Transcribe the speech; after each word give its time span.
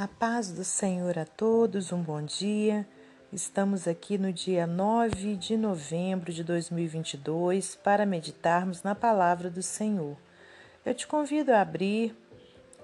A 0.00 0.06
paz 0.06 0.52
do 0.52 0.62
Senhor 0.62 1.18
a 1.18 1.24
todos, 1.24 1.90
um 1.90 2.00
bom 2.00 2.22
dia. 2.22 2.86
Estamos 3.32 3.88
aqui 3.88 4.16
no 4.16 4.32
dia 4.32 4.64
9 4.64 5.34
de 5.34 5.56
novembro 5.56 6.32
de 6.32 6.44
2022 6.44 7.74
para 7.74 8.06
meditarmos 8.06 8.84
na 8.84 8.94
palavra 8.94 9.50
do 9.50 9.60
Senhor. 9.60 10.16
Eu 10.86 10.94
te 10.94 11.04
convido 11.04 11.52
a 11.52 11.60
abrir 11.60 12.16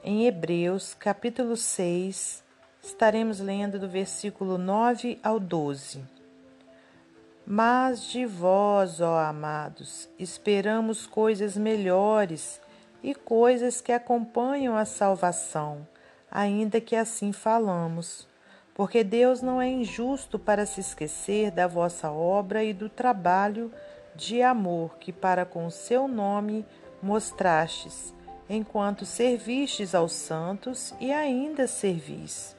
em 0.03 0.27
Hebreus, 0.27 0.92
capítulo 0.92 1.56
6, 1.56 2.42
estaremos 2.82 3.38
lendo 3.38 3.78
do 3.78 3.88
versículo 3.88 4.58
9 4.58 5.20
ao 5.22 5.38
12. 5.38 6.02
Mas 7.46 8.08
de 8.08 8.26
vós, 8.26 9.00
ó 9.00 9.20
amados, 9.20 10.08
esperamos 10.18 11.06
coisas 11.06 11.56
melhores 11.56 12.60
e 13.04 13.14
coisas 13.14 13.80
que 13.80 13.92
acompanham 13.92 14.76
a 14.76 14.84
salvação 14.84 15.86
ainda 16.35 16.80
que 16.80 16.96
assim 16.96 17.32
falamos. 17.32 18.29
Porque 18.75 19.05
Deus 19.05 19.41
não 19.41 19.62
é 19.62 19.69
injusto 19.69 20.37
para 20.37 20.66
se 20.66 20.80
esquecer 20.80 21.52
da 21.52 21.69
vossa 21.69 22.11
obra 22.11 22.65
e 22.65 22.73
do 22.73 22.88
trabalho 22.88 23.70
de 24.16 24.42
amor 24.42 24.97
que 24.98 25.12
para 25.12 25.45
com 25.45 25.65
o 25.66 25.70
seu 25.70 26.09
nome 26.09 26.66
mostrastes, 27.01 28.12
enquanto 28.51 29.06
servistes 29.06 29.95
aos 29.95 30.12
santos 30.12 30.92
e 31.01 31.12
ainda 31.12 31.69
servis. 31.69 32.56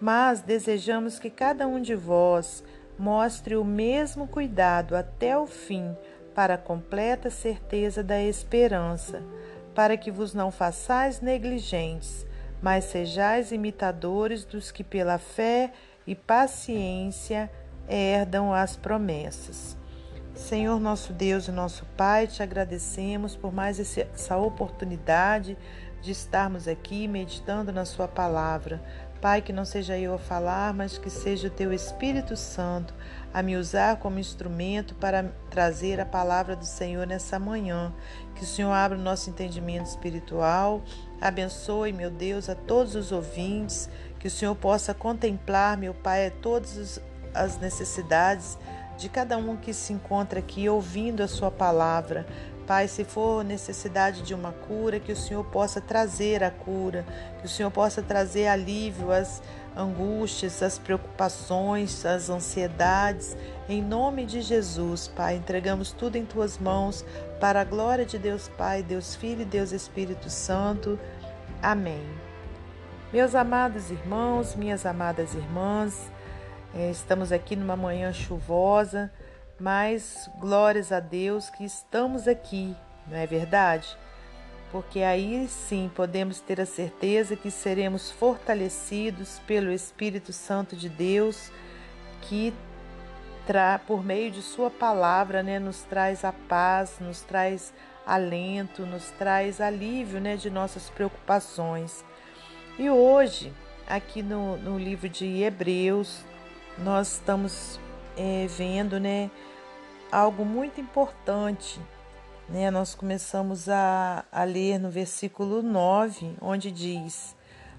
Mas 0.00 0.40
desejamos 0.40 1.20
que 1.20 1.30
cada 1.30 1.68
um 1.68 1.80
de 1.80 1.94
vós 1.94 2.64
mostre 2.98 3.54
o 3.56 3.64
mesmo 3.64 4.26
cuidado 4.26 4.96
até 4.96 5.38
o 5.38 5.46
fim, 5.46 5.96
para 6.34 6.54
a 6.54 6.58
completa 6.58 7.30
certeza 7.30 8.02
da 8.02 8.20
esperança, 8.22 9.22
para 9.74 9.96
que 9.96 10.10
vos 10.10 10.34
não 10.34 10.50
façais 10.52 11.20
negligentes, 11.20 12.24
mas 12.62 12.84
sejais 12.84 13.52
imitadores 13.52 14.44
dos 14.44 14.70
que 14.70 14.82
pela 14.82 15.18
fé 15.18 15.72
e 16.06 16.14
paciência 16.14 17.50
herdam 17.88 18.52
as 18.52 18.76
promessas. 18.76 19.76
Senhor 20.34 20.78
nosso 20.78 21.12
Deus 21.12 21.48
e 21.48 21.50
nosso 21.50 21.84
Pai, 21.96 22.26
te 22.26 22.42
agradecemos 22.42 23.34
por 23.34 23.52
mais 23.52 23.80
essa 23.80 24.36
oportunidade 24.36 25.58
de 26.00 26.12
estarmos 26.12 26.68
aqui 26.68 27.08
meditando 27.08 27.72
na 27.72 27.84
Sua 27.84 28.06
palavra. 28.06 28.80
Pai, 29.20 29.42
que 29.42 29.52
não 29.52 29.64
seja 29.64 29.98
eu 29.98 30.14
a 30.14 30.18
falar, 30.18 30.72
mas 30.72 30.98
que 30.98 31.10
seja 31.10 31.48
o 31.48 31.50
Teu 31.50 31.72
Espírito 31.72 32.36
Santo 32.36 32.94
a 33.32 33.42
me 33.42 33.56
usar 33.56 33.96
como 33.96 34.18
instrumento 34.18 34.94
para 34.94 35.32
trazer 35.50 36.00
a 36.00 36.06
palavra 36.06 36.56
do 36.56 36.64
Senhor 36.64 37.06
nessa 37.06 37.38
manhã. 37.38 37.92
Que 38.34 38.44
o 38.44 38.46
Senhor 38.46 38.72
abra 38.72 38.96
o 38.96 39.00
nosso 39.00 39.28
entendimento 39.28 39.86
espiritual 39.86 40.82
Abençoe, 41.20 41.92
meu 41.92 42.10
Deus, 42.10 42.48
a 42.48 42.54
todos 42.54 42.94
os 42.94 43.10
ouvintes, 43.10 43.90
que 44.20 44.28
o 44.28 44.30
Senhor 44.30 44.54
possa 44.54 44.94
contemplar, 44.94 45.76
meu 45.76 45.92
Pai, 45.92 46.30
todas 46.30 47.00
as 47.34 47.58
necessidades 47.58 48.56
de 48.96 49.08
cada 49.08 49.36
um 49.36 49.56
que 49.56 49.74
se 49.74 49.92
encontra 49.92 50.38
aqui 50.38 50.68
ouvindo 50.68 51.20
a 51.20 51.28
Sua 51.28 51.50
palavra. 51.50 52.24
Pai, 52.68 52.86
se 52.86 53.02
for 53.02 53.42
necessidade 53.42 54.20
de 54.20 54.34
uma 54.34 54.52
cura, 54.52 55.00
que 55.00 55.10
o 55.10 55.16
Senhor 55.16 55.42
possa 55.42 55.80
trazer 55.80 56.44
a 56.44 56.50
cura, 56.50 57.02
que 57.40 57.46
o 57.46 57.48
Senhor 57.48 57.70
possa 57.70 58.02
trazer 58.02 58.46
alívio 58.46 59.10
às 59.10 59.42
angústias, 59.74 60.62
às 60.62 60.78
preocupações, 60.78 62.04
às 62.04 62.28
ansiedades. 62.28 63.34
Em 63.70 63.80
nome 63.80 64.26
de 64.26 64.42
Jesus, 64.42 65.08
Pai, 65.08 65.36
entregamos 65.36 65.92
tudo 65.92 66.16
em 66.16 66.26
tuas 66.26 66.58
mãos, 66.58 67.06
para 67.40 67.62
a 67.62 67.64
glória 67.64 68.04
de 68.04 68.18
Deus 68.18 68.48
Pai, 68.48 68.82
Deus 68.82 69.14
Filho 69.14 69.40
e 69.40 69.46
Deus 69.46 69.72
Espírito 69.72 70.28
Santo. 70.28 71.00
Amém. 71.62 72.06
Meus 73.10 73.34
amados 73.34 73.90
irmãos, 73.90 74.54
minhas 74.54 74.84
amadas 74.84 75.32
irmãs, 75.32 76.10
eh, 76.74 76.90
estamos 76.90 77.32
aqui 77.32 77.56
numa 77.56 77.76
manhã 77.76 78.12
chuvosa 78.12 79.10
mas 79.60 80.30
glórias 80.38 80.92
a 80.92 81.00
Deus 81.00 81.50
que 81.50 81.64
estamos 81.64 82.28
aqui, 82.28 82.76
não 83.06 83.16
é 83.16 83.26
verdade? 83.26 83.96
Porque 84.70 85.00
aí 85.00 85.48
sim 85.48 85.90
podemos 85.94 86.40
ter 86.40 86.60
a 86.60 86.66
certeza 86.66 87.34
que 87.34 87.50
seremos 87.50 88.10
fortalecidos 88.10 89.40
pelo 89.46 89.72
Espírito 89.72 90.32
Santo 90.32 90.76
de 90.76 90.88
Deus, 90.88 91.50
que 92.22 92.52
por 93.86 94.04
meio 94.04 94.30
de 94.30 94.42
Sua 94.42 94.70
palavra 94.70 95.42
né, 95.42 95.58
nos 95.58 95.82
traz 95.82 96.22
a 96.22 96.32
paz, 96.32 96.98
nos 97.00 97.22
traz 97.22 97.72
alento, 98.06 98.84
nos 98.84 99.10
traz 99.12 99.58
alívio 99.58 100.20
né, 100.20 100.36
de 100.36 100.50
nossas 100.50 100.90
preocupações. 100.90 102.04
E 102.78 102.90
hoje, 102.90 103.52
aqui 103.88 104.22
no, 104.22 104.58
no 104.58 104.78
livro 104.78 105.08
de 105.08 105.42
Hebreus, 105.42 106.24
nós 106.76 107.14
estamos 107.14 107.80
é, 108.18 108.46
vendo 108.46 109.00
né, 109.00 109.30
algo 110.10 110.44
muito 110.44 110.80
importante. 110.80 111.80
Né? 112.48 112.70
Nós 112.70 112.94
começamos 112.94 113.68
a, 113.68 114.24
a 114.32 114.44
ler 114.44 114.78
no 114.78 114.90
versículo 114.90 115.62
9, 115.62 116.36
onde 116.40 116.70
diz: 116.70 117.36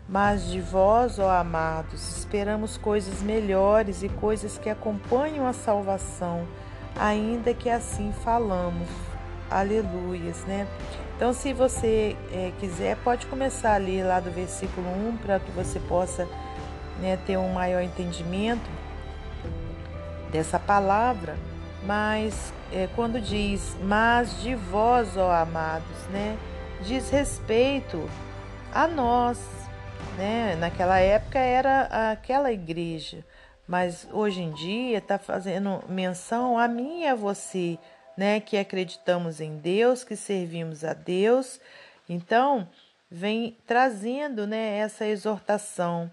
Mas 0.07 0.45
de 0.45 0.61
vós, 0.61 1.17
ó 1.19 1.29
amados, 1.29 2.17
esperamos 2.17 2.77
coisas 2.77 3.21
melhores 3.21 4.03
e 4.03 4.09
coisas 4.09 4.57
que 4.57 4.69
acompanham 4.69 5.47
a 5.47 5.53
salvação, 5.53 6.47
ainda 6.95 7.53
que 7.53 7.69
assim 7.69 8.11
falamos. 8.23 8.87
Aleluias, 9.49 10.45
né? 10.45 10.67
Então, 11.15 11.33
se 11.33 11.51
você 11.51 12.15
é, 12.31 12.53
quiser, 12.59 12.95
pode 12.97 13.25
começar 13.25 13.73
a 13.73 13.77
ler 13.77 14.03
lá 14.03 14.19
do 14.19 14.31
versículo 14.31 14.87
1 14.87 15.17
para 15.17 15.39
que 15.39 15.51
você 15.51 15.79
possa 15.79 16.27
né, 17.01 17.17
ter 17.25 17.37
um 17.37 17.51
maior 17.51 17.81
entendimento 17.81 18.69
dessa 20.31 20.59
palavra. 20.59 21.35
Mas 21.83 22.53
é, 22.71 22.87
quando 22.95 23.19
diz, 23.19 23.75
mas 23.81 24.41
de 24.41 24.55
vós, 24.55 25.15
ó 25.17 25.31
amados, 25.31 25.97
né, 26.11 26.37
diz 26.81 27.09
respeito 27.09 28.09
a 28.73 28.87
nós, 28.87 29.39
né? 30.17 30.55
Naquela 30.57 30.99
época 30.99 31.39
era 31.39 32.11
aquela 32.11 32.51
igreja, 32.51 33.25
mas 33.67 34.07
hoje 34.11 34.41
em 34.41 34.51
dia 34.51 34.97
está 34.97 35.17
fazendo 35.17 35.83
menção 35.87 36.57
a 36.57 36.67
mim 36.67 37.01
e 37.03 37.07
a 37.07 37.15
você, 37.15 37.77
né? 38.17 38.39
Que 38.39 38.57
acreditamos 38.57 39.39
em 39.39 39.57
Deus, 39.57 40.03
que 40.03 40.15
servimos 40.15 40.83
a 40.83 40.93
Deus. 40.93 41.59
Então, 42.07 42.67
vem 43.09 43.57
trazendo, 43.65 44.45
né, 44.45 44.77
essa 44.77 45.05
exortação 45.05 46.11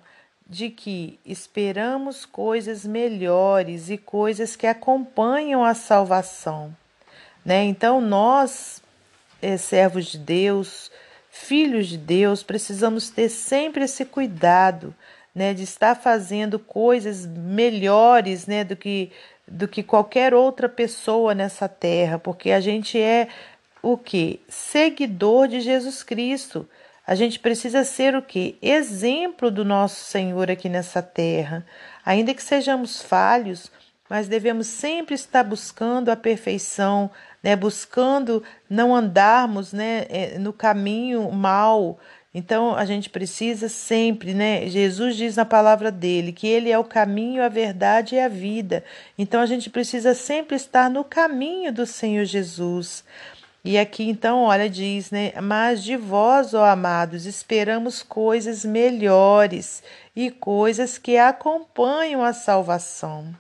de 0.49 0.71
que 0.71 1.19
esperamos 1.25 2.25
coisas 2.25 2.85
melhores 2.85 3.91
e 3.91 3.99
coisas 3.99 4.55
que 4.55 4.67
acompanham 4.67 5.65
a 5.65 5.75
salvação. 5.75 6.75
Né? 7.45 7.65
Então, 7.65 8.01
nós, 8.01 8.81
é, 9.43 9.57
servos 9.57 10.07
de 10.07 10.19
Deus, 10.19 10.91
filhos 11.31 11.89
de 11.89 11.99
Deus, 11.99 12.43
precisamos 12.43 13.11
ter 13.11 13.29
sempre 13.29 13.85
esse 13.85 14.05
cuidado 14.05 14.95
né, 15.35 15.53
de 15.53 15.65
estar 15.65 15.95
fazendo 15.95 16.59
coisas 16.59 17.27
melhores 17.27 18.47
né, 18.47 18.65
do, 18.65 18.75
que, 18.75 19.13
do 19.47 19.69
que 19.69 19.83
qualquer 19.83 20.33
outra 20.33 20.69
pessoa 20.69 21.35
nessa 21.35 21.69
terra, 21.69 22.19
porque 22.19 22.53
a 22.53 22.61
gente 22.61 22.99
é 22.99 23.29
o 23.83 23.99
que? 23.99 24.41
Seguidor 24.49 25.47
de 25.47 25.61
Jesus 25.61 26.03
Cristo. 26.03 26.69
A 27.07 27.15
gente 27.15 27.39
precisa 27.39 27.85
ser 27.85 28.17
o 28.17 28.23
que? 28.23 28.59
Exemplo 28.61 29.51
do 29.51 29.65
nosso 29.65 30.05
Senhor 30.05 30.51
aqui 30.51 30.69
nessa 30.69 31.01
terra. 31.01 31.65
Ainda 32.05 32.35
que 32.35 32.43
sejamos 32.43 33.01
falhos, 33.01 33.71
mas 34.11 34.27
devemos 34.27 34.67
sempre 34.67 35.15
estar 35.15 35.45
buscando 35.45 36.09
a 36.09 36.17
perfeição, 36.17 37.09
né? 37.43 37.55
buscando 37.55 38.43
não 38.69 38.95
andarmos 38.95 39.73
né? 39.73 40.07
É, 40.09 40.39
no 40.39 40.53
caminho 40.53 41.31
mal. 41.31 41.99
Então 42.35 42.75
a 42.75 42.85
gente 42.85 43.09
precisa 43.09 43.69
sempre, 43.69 44.35
né? 44.35 44.67
Jesus 44.67 45.17
diz 45.17 45.37
na 45.37 45.45
palavra 45.45 45.91
dele 45.91 46.33
que 46.33 46.47
ele 46.47 46.71
é 46.71 46.79
o 46.79 46.85
caminho, 46.85 47.43
a 47.43 47.49
verdade 47.49 48.17
e 48.17 48.21
a 48.21 48.29
vida. 48.29 48.85
Então 49.17 49.41
a 49.41 49.47
gente 49.47 49.71
precisa 49.71 50.13
sempre 50.13 50.57
estar 50.57 50.91
no 50.91 51.03
caminho 51.03 51.73
do 51.73 51.87
Senhor 51.87 52.25
Jesus. 52.25 53.05
E 53.69 53.77
aqui 53.77 54.09
então, 54.09 54.45
olha, 54.45 54.71
diz, 54.71 55.11
né? 55.11 55.33
Mas 55.43 55.83
de 55.83 55.97
vós, 55.97 56.55
ó 56.55 56.65
amados, 56.65 57.27
esperamos 57.27 58.01
coisas 58.01 58.65
melhores 58.65 59.83
e 60.15 60.31
coisas 60.31 60.99
que 60.99 61.19
acompanham 61.19 62.23
a 62.23 62.33
salvação. 62.33 63.35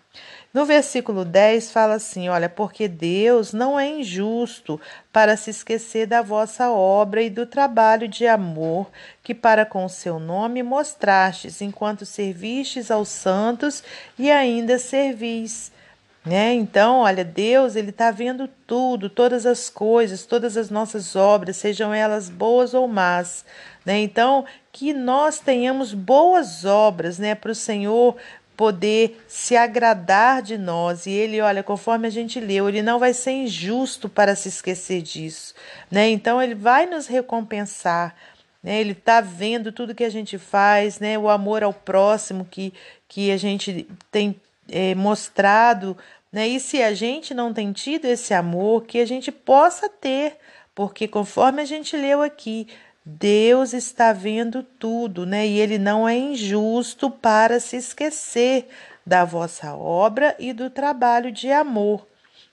No 0.52 0.64
versículo 0.64 1.24
10 1.24 1.70
fala 1.70 1.94
assim: 1.94 2.28
Olha, 2.28 2.48
porque 2.48 2.88
Deus 2.88 3.52
não 3.52 3.78
é 3.78 3.88
injusto 3.88 4.80
para 5.12 5.36
se 5.36 5.50
esquecer 5.50 6.08
da 6.08 6.22
vossa 6.22 6.72
obra 6.72 7.22
e 7.22 7.30
do 7.30 7.46
trabalho 7.46 8.08
de 8.08 8.26
amor 8.26 8.90
que 9.22 9.32
para 9.32 9.64
com 9.64 9.88
seu 9.88 10.18
nome 10.18 10.60
mostrastes, 10.60 11.60
enquanto 11.60 12.04
servistes 12.04 12.90
aos 12.90 13.10
santos 13.10 13.84
e 14.18 14.28
ainda 14.28 14.76
servis. 14.76 15.70
Né? 16.26 16.54
Então, 16.54 16.98
olha, 17.02 17.24
Deus 17.24 17.76
ele 17.76 17.90
está 17.90 18.10
vendo 18.10 18.48
tudo, 18.66 19.08
todas 19.08 19.46
as 19.46 19.70
coisas, 19.70 20.26
todas 20.26 20.56
as 20.56 20.70
nossas 20.70 21.14
obras, 21.14 21.56
sejam 21.56 21.94
elas 21.94 22.28
boas 22.28 22.74
ou 22.74 22.88
más. 22.88 23.44
Né? 23.84 24.00
Então, 24.00 24.44
que 24.72 24.92
nós 24.92 25.38
tenhamos 25.38 25.94
boas 25.94 26.64
obras, 26.64 27.16
né, 27.20 27.36
para 27.36 27.52
o 27.52 27.54
Senhor 27.54 28.16
poder 28.56 29.24
se 29.28 29.56
agradar 29.56 30.42
de 30.42 30.58
nós. 30.58 31.06
E 31.06 31.12
ele, 31.12 31.40
olha, 31.40 31.62
conforme 31.62 32.08
a 32.08 32.10
gente 32.10 32.40
leu, 32.40 32.68
ele 32.68 32.82
não 32.82 32.98
vai 32.98 33.12
ser 33.12 33.30
injusto 33.30 34.08
para 34.08 34.34
se 34.34 34.48
esquecer 34.48 35.02
disso, 35.02 35.54
né? 35.90 36.08
Então 36.08 36.42
ele 36.42 36.54
vai 36.54 36.86
nos 36.86 37.06
recompensar. 37.06 38.16
Né? 38.62 38.80
Ele 38.80 38.92
está 38.92 39.20
vendo 39.20 39.70
tudo 39.70 39.94
que 39.94 40.04
a 40.04 40.10
gente 40.10 40.38
faz, 40.38 40.98
né? 40.98 41.18
O 41.18 41.28
amor 41.28 41.62
ao 41.62 41.72
próximo 41.72 42.46
que, 42.50 42.72
que 43.06 43.30
a 43.30 43.36
gente 43.36 43.86
tem 44.10 44.40
é, 44.68 44.94
mostrado, 44.94 45.96
né? 46.32 46.48
E 46.48 46.60
se 46.60 46.82
a 46.82 46.92
gente 46.92 47.32
não 47.32 47.52
tem 47.52 47.72
tido 47.72 48.04
esse 48.06 48.34
amor, 48.34 48.84
que 48.84 48.98
a 48.98 49.06
gente 49.06 49.30
possa 49.32 49.88
ter, 49.88 50.36
porque 50.74 51.08
conforme 51.08 51.62
a 51.62 51.64
gente 51.64 51.96
leu 51.96 52.22
aqui, 52.22 52.68
Deus 53.04 53.72
está 53.72 54.12
vendo 54.12 54.62
tudo, 54.62 55.24
né? 55.24 55.46
E 55.46 55.58
ele 55.58 55.78
não 55.78 56.08
é 56.08 56.16
injusto 56.16 57.10
para 57.10 57.60
se 57.60 57.76
esquecer 57.76 58.68
da 59.06 59.24
vossa 59.24 59.74
obra 59.74 60.34
e 60.38 60.52
do 60.52 60.68
trabalho 60.68 61.30
de 61.30 61.50
amor 61.50 62.06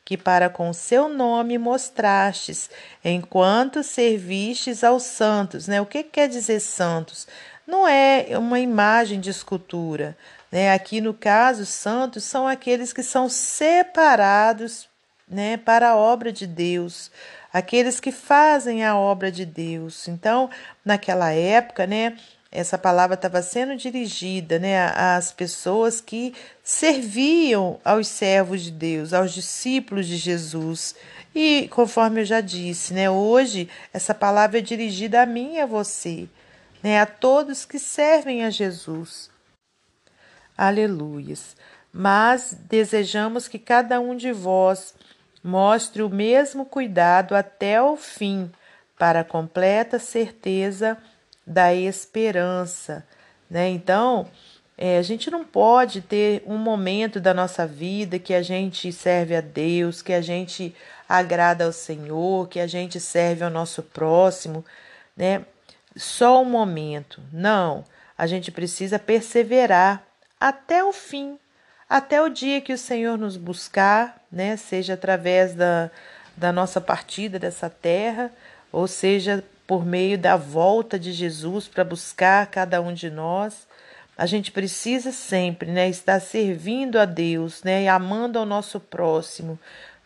que 0.05 0.17
para 0.17 0.49
com 0.49 0.73
seu 0.73 1.07
nome 1.07 1.57
mostrastes, 1.57 2.69
enquanto 3.03 3.83
servistes 3.83 4.83
aos 4.83 5.03
santos. 5.03 5.67
Né? 5.67 5.79
O 5.79 5.85
que 5.85 6.03
quer 6.03 6.27
dizer 6.27 6.59
santos? 6.59 7.27
Não 7.65 7.87
é 7.87 8.37
uma 8.37 8.59
imagem 8.59 9.19
de 9.19 9.29
escultura. 9.29 10.17
Né? 10.53 10.71
Aqui 10.71 11.01
no 11.01 11.15
caso, 11.15 11.65
santos 11.65 12.25
são 12.25 12.47
aqueles 12.47 12.93
que 12.93 13.01
são 13.01 13.27
separados 13.27 14.87
né, 15.27 15.57
para 15.57 15.89
a 15.89 15.95
obra 15.95 16.31
de 16.31 16.45
Deus, 16.45 17.09
aqueles 17.51 17.99
que 17.99 18.11
fazem 18.11 18.85
a 18.85 18.95
obra 18.95 19.31
de 19.31 19.47
Deus. 19.47 20.07
Então, 20.07 20.51
naquela 20.85 21.31
época, 21.31 21.87
né, 21.87 22.15
essa 22.51 22.77
palavra 22.77 23.15
estava 23.15 23.41
sendo 23.41 23.75
dirigida 23.75 24.59
né, 24.59 24.91
às 24.95 25.31
pessoas 25.31 25.99
que 25.99 26.35
serviam 26.63 27.79
aos 27.83 28.07
servos 28.07 28.61
de 28.61 28.69
Deus, 28.69 29.11
aos 29.11 29.33
discípulos 29.33 30.05
de 30.05 30.17
Jesus. 30.17 30.93
E 31.33 31.67
conforme 31.71 32.21
eu 32.21 32.25
já 32.25 32.41
disse, 32.41 32.93
né, 32.93 33.09
hoje 33.09 33.67
essa 33.91 34.13
palavra 34.13 34.59
é 34.59 34.61
dirigida 34.61 35.23
a 35.23 35.25
mim 35.25 35.55
e 35.55 35.61
a 35.61 35.65
você, 35.65 36.29
né, 36.83 37.01
a 37.01 37.07
todos 37.07 37.65
que 37.65 37.79
servem 37.79 38.45
a 38.45 38.51
Jesus. 38.51 39.32
Aleluias. 40.57 41.55
Mas 41.91 42.57
desejamos 42.67 43.47
que 43.47 43.59
cada 43.59 43.99
um 43.99 44.15
de 44.15 44.31
vós 44.31 44.93
mostre 45.43 46.01
o 46.01 46.09
mesmo 46.09 46.65
cuidado 46.65 47.35
até 47.35 47.81
o 47.81 47.95
fim, 47.97 48.51
para 48.97 49.19
a 49.19 49.23
completa 49.25 49.99
certeza 49.99 50.97
da 51.45 51.73
esperança, 51.73 53.05
né? 53.49 53.69
Então, 53.69 54.27
é, 54.77 54.97
a 54.97 55.01
gente 55.01 55.29
não 55.29 55.43
pode 55.43 56.01
ter 56.01 56.41
um 56.45 56.57
momento 56.57 57.19
da 57.19 57.33
nossa 57.33 57.67
vida 57.67 58.17
que 58.17 58.33
a 58.33 58.41
gente 58.41 58.91
serve 58.91 59.35
a 59.35 59.41
Deus, 59.41 60.01
que 60.01 60.13
a 60.13 60.21
gente 60.21 60.73
agrada 61.07 61.65
ao 61.65 61.71
Senhor, 61.71 62.47
que 62.47 62.59
a 62.59 62.67
gente 62.67 62.99
serve 62.99 63.43
ao 63.43 63.51
nosso 63.51 63.83
próximo, 63.83 64.63
né? 65.15 65.45
Só 65.95 66.41
um 66.41 66.45
momento. 66.45 67.21
Não, 67.31 67.83
a 68.17 68.25
gente 68.25 68.51
precisa 68.51 68.97
perseverar 68.97 70.03
até 70.43 70.83
o 70.83 70.91
fim, 70.91 71.39
até 71.89 72.21
o 72.21 72.27
dia 72.27 72.59
que 72.59 72.73
o 72.73 72.77
Senhor 72.77 73.17
nos 73.17 73.37
buscar, 73.37 74.21
né? 74.29 74.57
Seja 74.57 74.95
através 74.95 75.55
da, 75.55 75.89
da 76.35 76.51
nossa 76.51 76.81
partida 76.81 77.39
dessa 77.39 77.69
terra, 77.69 78.29
ou 78.69 78.85
seja 78.85 79.41
por 79.65 79.85
meio 79.85 80.17
da 80.17 80.35
volta 80.35 80.99
de 80.99 81.13
Jesus 81.13 81.69
para 81.69 81.85
buscar 81.85 82.45
cada 82.47 82.81
um 82.81 82.93
de 82.93 83.09
nós. 83.09 83.65
A 84.17 84.25
gente 84.25 84.51
precisa 84.51 85.13
sempre, 85.13 85.71
né, 85.71 85.87
estar 85.87 86.19
servindo 86.19 86.99
a 86.99 87.05
Deus, 87.05 87.63
né, 87.63 87.83
e 87.83 87.87
amando 87.87 88.37
ao 88.37 88.45
nosso 88.45 88.81
próximo, 88.81 89.57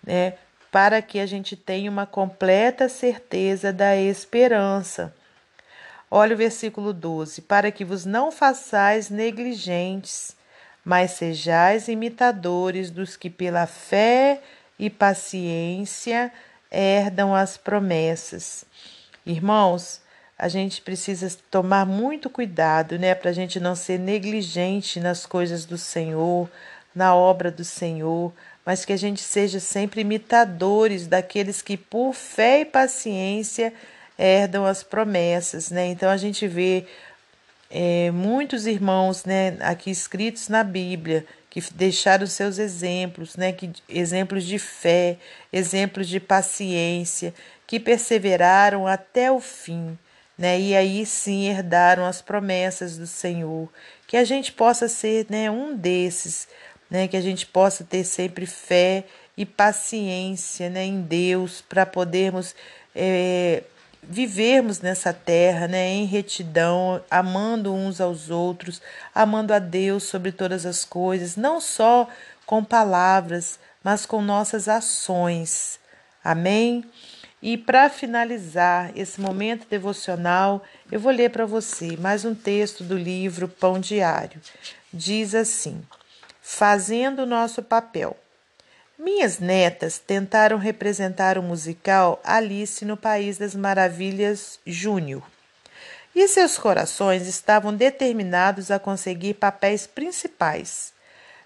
né, 0.05 0.35
para 0.71 1.01
que 1.01 1.19
a 1.19 1.25
gente 1.25 1.55
tenha 1.55 1.89
uma 1.89 2.05
completa 2.05 2.87
certeza 2.87 3.73
da 3.73 3.97
esperança. 3.97 5.11
Olha 6.09 6.33
o 6.33 6.38
versículo 6.38 6.94
12: 6.94 7.42
para 7.42 7.71
que 7.71 7.83
vos 7.83 8.06
não 8.06 8.31
façais 8.31 9.09
negligentes, 9.09 10.36
mas 10.83 11.12
sejais 11.12 11.88
imitadores 11.88 12.89
dos 12.89 13.18
que 13.18 13.30
pela 13.30 13.68
fé 13.68 14.42
e 14.80 14.89
paciência 14.89 16.31
herdam 16.71 17.36
as 17.36 17.57
promessas. 17.57 18.63
Irmãos, 19.25 20.01
a 20.38 20.48
gente 20.48 20.81
precisa 20.81 21.36
tomar 21.50 21.86
muito 21.86 22.30
cuidado, 22.30 22.98
né, 22.98 23.15
para 23.15 23.31
a 23.31 23.33
gente 23.33 23.59
não 23.59 23.75
ser 23.75 24.00
negligente 24.00 25.00
nas 25.00 25.25
coisas 25.25 25.65
do 25.65 25.77
Senhor, 25.77 26.50
na 26.94 27.15
obra 27.15 27.51
do 27.51 27.65
Senhor, 27.65 28.31
mas 28.65 28.86
que 28.86 28.94
a 28.94 28.98
gente 28.98 29.21
seja 29.21 29.59
sempre 29.59 30.01
imitadores 30.01 31.07
daqueles 31.07 31.62
que, 31.62 31.75
por 31.75 32.13
fé 32.13 32.62
e 32.62 32.65
paciência, 32.65 33.74
herdam 34.17 34.65
as 34.65 34.83
promessas, 34.83 35.69
né? 35.69 35.87
Então 35.87 36.09
a 36.09 36.17
gente 36.17 36.47
vê 36.47 36.85
é, 37.69 38.11
muitos 38.11 38.65
irmãos, 38.65 39.25
né, 39.25 39.57
aqui 39.59 39.91
escritos 39.91 40.47
na 40.47 40.63
Bíblia, 40.63 41.25
que 41.49 41.61
deixaram 41.73 42.25
seus 42.27 42.57
exemplos, 42.59 43.35
né, 43.35 43.51
que, 43.51 43.71
exemplos 43.89 44.43
de 44.43 44.59
fé, 44.59 45.17
exemplos 45.51 46.07
de 46.07 46.19
paciência, 46.19 47.33
que 47.65 47.79
perseveraram 47.79 48.87
até 48.87 49.31
o 49.31 49.39
fim, 49.39 49.97
né? 50.37 50.59
E 50.59 50.75
aí 50.75 51.05
sim 51.05 51.49
herdaram 51.49 52.05
as 52.05 52.21
promessas 52.21 52.97
do 52.97 53.07
Senhor. 53.07 53.67
Que 54.05 54.15
a 54.17 54.23
gente 54.23 54.51
possa 54.53 54.87
ser, 54.87 55.25
né, 55.29 55.49
um 55.51 55.75
desses, 55.75 56.47
né? 56.89 57.07
Que 57.07 57.17
a 57.17 57.21
gente 57.21 57.45
possa 57.45 57.83
ter 57.83 58.03
sempre 58.05 58.45
fé 58.45 59.03
e 59.35 59.45
paciência, 59.45 60.69
né, 60.69 60.85
em 60.85 61.01
Deus 61.01 61.61
para 61.61 61.85
podermos 61.85 62.55
é, 62.95 63.63
vivermos 64.09 64.80
nessa 64.80 65.12
terra, 65.12 65.68
né, 65.68 65.89
em 65.89 66.06
retidão, 66.06 67.04
amando 67.12 67.74
uns 67.74 68.00
aos 68.00 68.30
outros, 68.30 68.81
amando 69.13 69.54
a 69.54 69.59
Deus 69.59 70.04
sobre 70.04 70.31
todas 70.31 70.65
as 70.65 70.86
coisas, 70.86 71.36
não 71.36 71.59
só 71.59 72.07
com 72.45 72.63
palavras, 72.63 73.59
mas 73.83 74.06
com 74.06 74.21
nossas 74.21 74.68
ações. 74.68 75.80
Amém? 76.24 76.83
E 77.42 77.57
para 77.57 77.89
finalizar 77.89 78.92
esse 78.95 79.21
momento 79.21 79.68
devocional, 79.69 80.63
eu 80.92 81.00
vou 81.00 81.12
ler 81.12 81.30
para 81.30 81.45
você 81.45 81.95
mais 81.98 82.25
um 82.25 82.33
texto 82.33 82.83
do 82.83 82.98
livro 82.98 83.48
Pão 83.48 83.80
Diário. 83.80 84.42
Diz 84.92 85.35
assim: 85.35 85.81
Fazendo 86.42 87.23
o 87.23 87.26
nosso 87.28 87.61
papel. 87.61 88.18
Minhas 88.97 89.37
netas 89.37 89.99
tentaram 89.99 90.57
representar 90.57 91.37
o 91.37 91.44
musical 91.44 92.19
Alice 92.23 92.83
no 92.83 92.97
País 92.97 93.37
das 93.37 93.54
Maravilhas 93.54 94.59
Júnior. 94.66 95.21
E 96.16 96.27
seus 96.27 96.57
corações 96.57 97.27
estavam 97.27 97.75
determinados 97.75 98.71
a 98.71 98.80
conseguir 98.80 99.35
papéis 99.35 99.85
principais. 99.85 100.92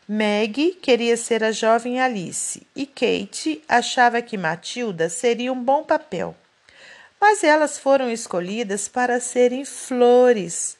Meg 0.08 0.78
queria 0.82 1.18
ser 1.18 1.44
a 1.44 1.52
jovem 1.52 2.00
Alice 2.00 2.66
e 2.74 2.86
Kate 2.86 3.62
achava 3.68 4.22
que 4.22 4.38
Matilda 4.38 5.10
seria 5.10 5.52
um 5.52 5.62
bom 5.62 5.84
papel. 5.84 6.34
Mas 7.20 7.44
elas 7.44 7.78
foram 7.78 8.10
escolhidas 8.10 8.88
para 8.88 9.20
serem 9.20 9.66
flores. 9.66 10.78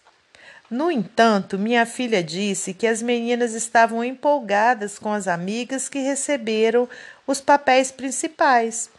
No 0.72 0.90
entanto, 0.90 1.60
minha 1.60 1.86
filha 1.86 2.24
disse 2.24 2.74
que 2.74 2.88
as 2.88 3.02
meninas 3.02 3.54
estavam 3.54 4.02
empolgadas 4.02 4.98
com 4.98 5.12
as 5.12 5.28
amigas 5.28 5.90
que 5.90 6.00
receberam 6.00 6.88
os 7.28 7.42
papéis 7.42 7.92
principais. 7.92 8.90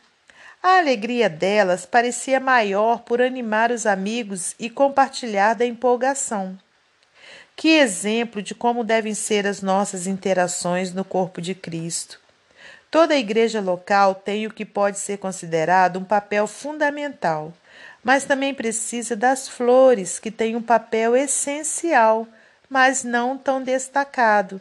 A 0.62 0.76
alegria 0.76 1.30
delas 1.30 1.86
parecia 1.86 2.38
maior 2.38 3.00
por 3.00 3.22
animar 3.22 3.70
os 3.70 3.86
amigos 3.86 4.54
e 4.60 4.68
compartilhar 4.68 5.54
da 5.54 5.64
empolgação. 5.64 6.58
Que 7.56 7.78
exemplo 7.78 8.42
de 8.42 8.54
como 8.54 8.84
devem 8.84 9.14
ser 9.14 9.46
as 9.46 9.62
nossas 9.62 10.06
interações 10.06 10.92
no 10.92 11.06
corpo 11.06 11.40
de 11.40 11.54
Cristo. 11.54 12.20
Toda 12.90 13.16
igreja 13.16 13.62
local 13.62 14.14
tem 14.14 14.46
o 14.46 14.52
que 14.52 14.66
pode 14.66 14.98
ser 14.98 15.16
considerado 15.16 15.98
um 15.98 16.04
papel 16.04 16.46
fundamental, 16.46 17.50
mas 18.02 18.24
também 18.24 18.52
precisa 18.52 19.14
das 19.14 19.48
flores, 19.48 20.18
que 20.18 20.30
têm 20.30 20.56
um 20.56 20.62
papel 20.62 21.16
essencial, 21.16 22.26
mas 22.68 23.04
não 23.04 23.38
tão 23.38 23.62
destacado. 23.62 24.60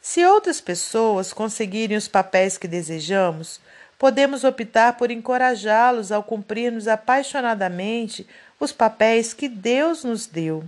Se 0.00 0.24
outras 0.24 0.60
pessoas 0.60 1.32
conseguirem 1.32 1.96
os 1.96 2.08
papéis 2.08 2.56
que 2.56 2.68
desejamos, 2.68 3.60
podemos 3.98 4.44
optar 4.44 4.96
por 4.96 5.10
encorajá-los 5.10 6.12
ao 6.12 6.22
cumprirmos 6.22 6.88
apaixonadamente 6.88 8.26
os 8.58 8.72
papéis 8.72 9.32
que 9.32 9.48
Deus 9.48 10.04
nos 10.04 10.26
deu. 10.26 10.64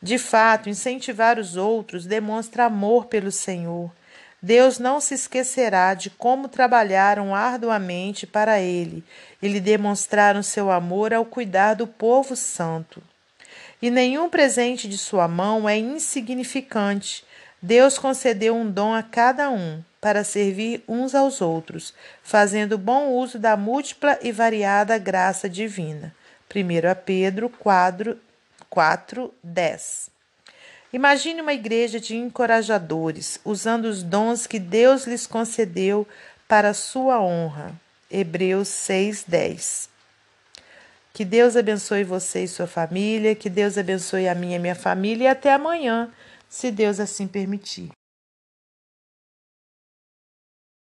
De 0.00 0.18
fato, 0.18 0.68
incentivar 0.68 1.38
os 1.38 1.56
outros 1.56 2.04
demonstra 2.04 2.64
amor 2.64 3.06
pelo 3.06 3.32
Senhor. 3.32 3.90
Deus 4.44 4.78
não 4.78 5.00
se 5.00 5.14
esquecerá 5.14 5.94
de 5.94 6.10
como 6.10 6.48
trabalharam 6.48 7.34
arduamente 7.34 8.26
para 8.26 8.60
Ele 8.60 9.02
e 9.40 9.48
lhe 9.48 9.58
demonstraram 9.58 10.42
seu 10.42 10.70
amor 10.70 11.14
ao 11.14 11.24
cuidar 11.24 11.72
do 11.72 11.86
povo 11.86 12.36
santo. 12.36 13.02
e 13.80 13.88
nenhum 13.88 14.28
presente 14.28 14.86
de 14.86 14.98
sua 14.98 15.26
mão 15.26 15.66
é 15.66 15.78
insignificante. 15.78 17.24
Deus 17.60 17.96
concedeu 17.96 18.54
um 18.54 18.70
dom 18.70 18.92
a 18.92 19.02
cada 19.02 19.48
um, 19.48 19.82
para 19.98 20.22
servir 20.22 20.84
uns 20.86 21.14
aos 21.14 21.40
outros, 21.40 21.94
fazendo 22.22 22.76
bom 22.76 23.12
uso 23.12 23.38
da 23.38 23.56
múltipla 23.56 24.18
e 24.22 24.30
variada 24.30 24.98
graça 24.98 25.48
divina. 25.48 26.14
1 26.54 27.02
Pedro 27.06 27.48
4, 27.48 28.18
4 28.68 29.34
10. 29.42 30.13
Imagine 30.94 31.40
uma 31.40 31.52
igreja 31.52 31.98
de 31.98 32.14
encorajadores, 32.14 33.40
usando 33.44 33.86
os 33.86 34.00
dons 34.00 34.46
que 34.46 34.60
Deus 34.60 35.08
lhes 35.08 35.26
concedeu 35.26 36.06
para 36.46 36.68
a 36.68 36.72
sua 36.72 37.20
honra. 37.20 37.74
Hebreus 38.08 38.68
6, 38.68 39.24
10. 39.26 39.88
Que 41.12 41.24
Deus 41.24 41.56
abençoe 41.56 42.04
você 42.04 42.44
e 42.44 42.48
sua 42.48 42.68
família, 42.68 43.34
que 43.34 43.50
Deus 43.50 43.76
abençoe 43.76 44.28
a 44.28 44.36
minha 44.36 44.54
e 44.54 44.60
minha 44.60 44.76
família 44.76 45.24
e 45.24 45.26
até 45.26 45.52
amanhã, 45.52 46.12
se 46.48 46.70
Deus 46.70 47.00
assim 47.00 47.26
permitir. 47.26 47.90